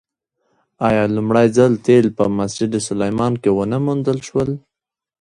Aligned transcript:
آیا 0.87 1.03
لومړی 1.15 1.47
ځل 1.57 1.71
تیل 1.85 2.07
په 2.17 2.23
مسجد 2.39 2.71
سلیمان 2.87 3.33
کې 3.41 3.49
ونه 3.53 3.77
موندل 3.85 4.17
شول؟ 4.27 4.49